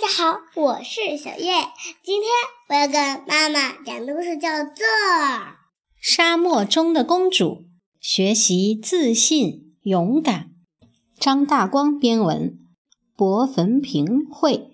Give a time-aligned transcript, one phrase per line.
[0.00, 1.54] 大家好，我是小叶。
[2.04, 2.30] 今天
[2.68, 4.86] 我要跟妈妈讲的故事叫做
[6.00, 7.44] 《沙漠中的公主》，
[8.00, 10.50] 学习自信、勇敢。
[11.18, 12.60] 张大光编文，
[13.16, 14.67] 薄坟平绘。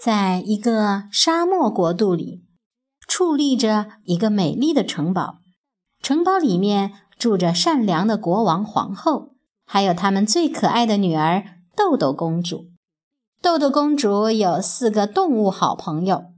[0.00, 2.42] 在一个沙漠国度里，
[3.06, 5.40] 矗立着一个美丽的城堡。
[6.00, 9.34] 城堡里面住着善良的国王、皇后，
[9.66, 11.44] 还有他们最可爱的女儿
[11.76, 12.70] 豆豆公主。
[13.42, 16.32] 豆豆公主有四个动物好朋友：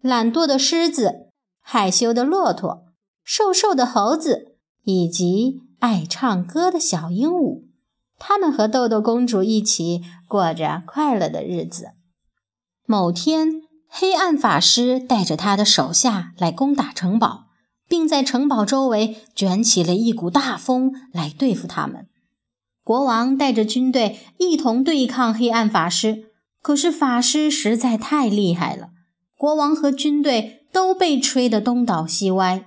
[0.00, 1.28] 懒惰的狮子、
[1.60, 2.86] 害羞的骆驼、
[3.22, 7.62] 瘦瘦的猴子，以及爱唱歌的小鹦鹉。
[8.18, 11.90] 他们和豆豆公主一起过着快乐的日子。
[12.86, 17.46] 某天，黑暗法师带着他的手下来攻打城堡，
[17.88, 22.08] 并在城堡周围卷起了一股大风来对付他们。
[22.82, 26.26] 国王带着军队一同对抗黑暗法师，
[26.60, 28.90] 可是法师实在太厉害了，
[29.38, 32.66] 国王和军队都被吹得东倒西歪。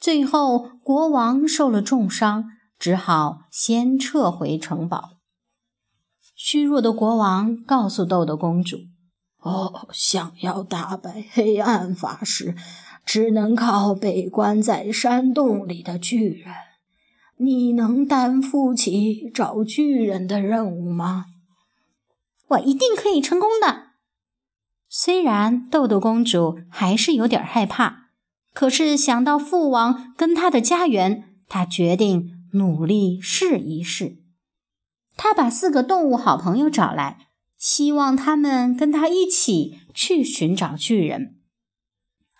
[0.00, 2.46] 最后，国王受了重伤，
[2.78, 5.18] 只好先撤回城堡。
[6.34, 8.78] 虚弱的国王告诉豆豆公主。
[9.42, 12.54] 哦，想要打败黑暗法师，
[13.04, 16.54] 只能靠被关在山洞里的巨人。
[17.38, 21.26] 你能担负起找巨人的任务吗？
[22.50, 23.88] 我一定可以成功的。
[24.88, 28.10] 虽然豆豆公主还是有点害怕，
[28.54, 34.18] 可是想到父王跟他的家园，她决定努力试一试。
[35.16, 37.31] 她把四个动物好朋友找来。
[37.62, 41.36] 希望他们跟他一起去寻找巨人。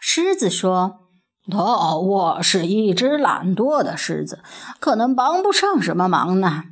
[0.01, 1.07] 狮子说
[1.49, 4.43] ：“哦，我是一只懒惰的狮子，
[4.81, 6.65] 可能帮不上什么忙呢。”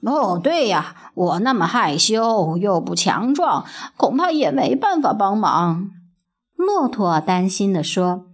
[0.00, 3.66] 哦，对呀，我那么害羞又不强壮，
[3.98, 5.90] 恐怕也没办法帮忙。
[6.54, 8.24] 骆驼担心地说。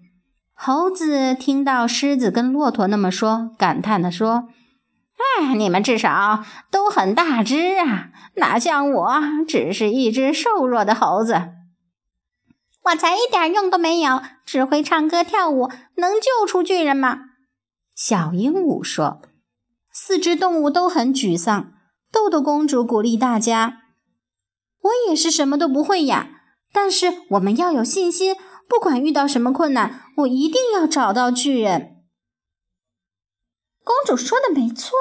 [0.54, 4.44] 猴子听到狮子跟骆驼那么说，感叹地说。
[5.41, 11.34] 哎，你们至少都很大只啊，哪像我，只是一只瘦弱的猴子。
[12.84, 17.21] 我才一点用都没有，只会唱歌跳舞，能救出巨人吗？
[17.94, 19.22] 小鹦鹉说。
[19.93, 21.72] 四只动物都很沮丧。
[22.11, 23.82] 豆豆公主鼓励大家
[24.82, 26.28] ：“我也是什么都不会呀，
[26.72, 28.37] 但是我们要有信心，
[28.69, 31.97] 不管遇到什么困难，我一定要找到巨人。”
[33.84, 34.93] 公主说的没错，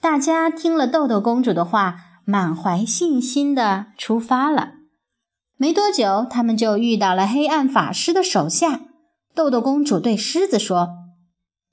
[0.00, 4.74] 大家听了豆豆公主的话，满怀信心的出发了。
[5.56, 8.80] 没多久，他们就遇到了黑暗法师的手下。
[9.34, 10.90] 豆豆公主对狮子说：“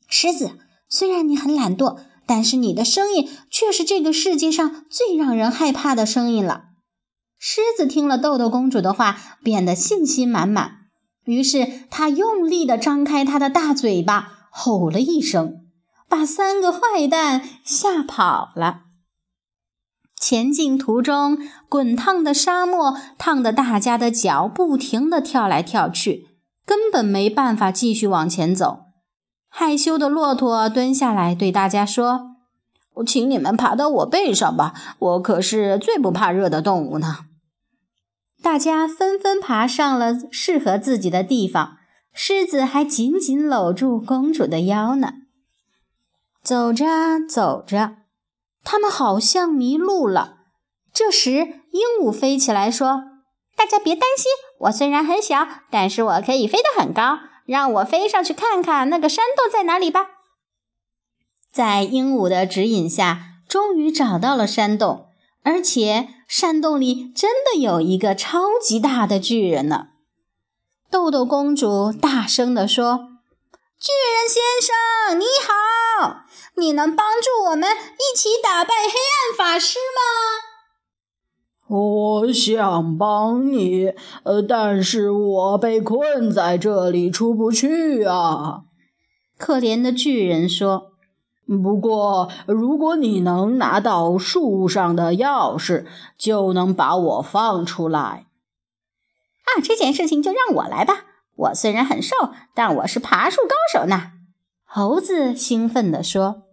[0.08, 0.52] 狮子，
[0.88, 1.97] 虽然你很懒惰，
[2.28, 6.66] 但是你的声音却是这个世界上最让人害怕的声音了。”
[7.40, 10.78] 狮子听了豆豆公主的话，变得信心满满，
[11.26, 14.45] 于是他用力的张开他的大嘴巴。
[14.58, 15.66] 吼了一声，
[16.08, 18.84] 把三个坏蛋吓跑了。
[20.18, 26.30] 前进途中，滚烫的沙漠烫得大家的脚不停地跳来跳去，
[26.66, 28.86] 根本没办法继续往前走。
[29.50, 32.38] 害羞的骆驼蹲下来对大家说
[32.96, 37.26] ：“我请你们爬到我背上吧，我可是最不怕热的动物呢。”
[38.42, 41.78] 大家纷纷爬上了适合自己的地方。
[42.18, 45.16] 狮子还紧紧搂住公主的腰呢。
[46.41, 47.97] 走着走着，
[48.64, 50.38] 他们好像迷路了。
[50.94, 51.32] 这时，
[51.72, 53.03] 鹦鹉飞起来说
[53.58, 54.32] ：“大家别担心，
[54.62, 57.20] 我虽然很小，但是我可以飞得很高。
[57.46, 60.08] 让我飞上去看看那个山洞在哪里吧。”
[61.52, 65.08] 在鹦鹉的指引下，终于找到了山洞，
[65.44, 69.90] 而且山洞里真的有一个超级大的巨人呢。
[70.91, 73.09] 豆豆公主大声地说
[73.79, 76.23] ：“巨人先生，你好！
[76.55, 80.02] 你能帮助我们一起打败黑暗法师吗
[81.67, 83.91] ？”“我想帮你，
[84.23, 88.61] 呃，但是我被困在这里，出不去啊。”
[89.38, 90.91] 可怜的巨人说。
[91.64, 95.85] “不过，如果你能拿到树上的钥匙，
[96.17, 98.26] 就能把我放出来。”
[99.46, 101.06] 啊这件事情就让我来吧。
[101.36, 102.16] 我虽然很瘦，
[102.53, 104.12] 但我是爬树高手呢。
[104.64, 106.44] 猴子兴奋地说。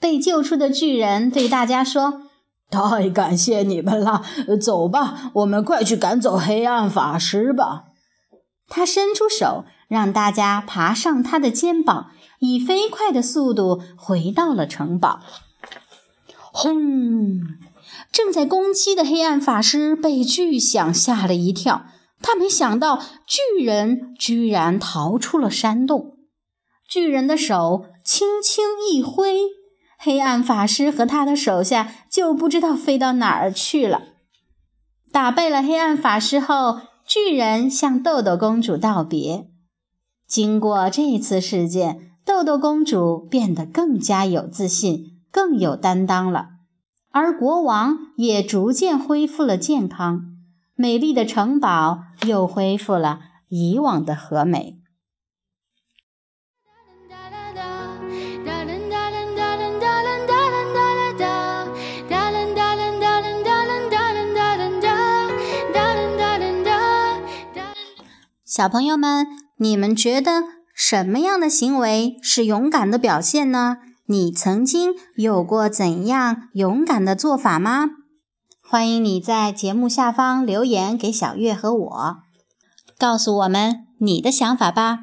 [0.00, 2.22] 被救出的巨人对大家说
[2.70, 4.22] ：“太感谢你们了！
[4.60, 7.86] 走吧，我们快去赶走黑暗法师吧。”
[8.70, 15.18] 他伸出手，让大家爬上他的肩膀，以飞快的速度回到了城堡。
[16.52, 17.40] 轰！
[18.10, 21.86] 正在攻击的黑暗法师被巨响吓了一跳，
[22.20, 26.16] 他没想到巨人居然逃出了山洞。
[26.88, 29.40] 巨人的手轻轻一挥，
[29.98, 34.02] 黑暗法师和他的手下就不知道飞到哪儿去了。
[35.12, 36.80] 打败了黑暗法师后。
[37.10, 39.48] 巨人向豆豆公主道别。
[40.26, 46.48] 经过这次事件，豆豆公主变得更加有自信、更有担当了，
[47.10, 50.36] 而国王也逐渐恢复了健康，
[50.74, 54.76] 美丽的城堡又恢复了以往的和美。
[68.44, 69.26] 小朋友们，
[69.58, 70.42] 你们觉得
[70.74, 73.76] 什么样的行为是勇敢的表现呢？
[74.10, 77.90] 你曾经有过怎样勇敢的做法吗？
[78.66, 82.16] 欢迎你在节目下方留言给小月和我，
[82.98, 85.00] 告诉我们你的想法吧。